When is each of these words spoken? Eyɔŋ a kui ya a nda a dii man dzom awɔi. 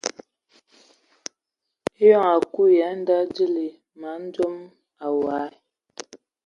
Eyɔŋ 2.03 2.23
a 2.35 2.37
kui 2.53 2.71
ya 2.79 2.87
a 2.93 2.99
nda 2.99 3.15
a 3.23 3.31
dii 3.35 3.69
man 3.99 4.21
dzom 4.33 4.55
awɔi. 5.05 5.43